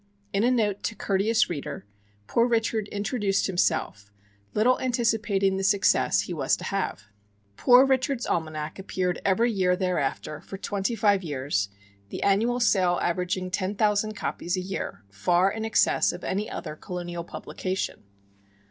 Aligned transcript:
In 0.33 0.43
a 0.43 0.49
note 0.49 0.81
to 0.85 0.95
"Courteous 0.95 1.47
Reader," 1.47 1.85
Poor 2.25 2.47
Richard 2.47 2.87
introduced 2.87 3.45
himself, 3.45 4.11
little 4.55 4.79
anticipating 4.79 5.57
the 5.57 5.63
success 5.63 6.21
he 6.21 6.33
was 6.33 6.57
to 6.57 6.63
have. 6.63 7.03
"Poor 7.55 7.85
Richard's 7.85 8.25
Almanac" 8.25 8.79
appeared 8.79 9.21
every 9.23 9.51
year 9.51 9.75
thereafter, 9.75 10.41
for 10.41 10.57
twenty 10.57 10.95
five 10.95 11.21
years, 11.21 11.69
the 12.09 12.23
annual 12.23 12.59
sale 12.59 12.97
averaging 12.99 13.51
10,000 13.51 14.13
copies 14.15 14.57
a 14.57 14.61
year, 14.61 15.03
far 15.11 15.51
in 15.51 15.63
excess 15.65 16.11
of 16.11 16.23
any 16.23 16.49
other 16.49 16.75
Colonial 16.75 17.23
publication. 17.23 18.01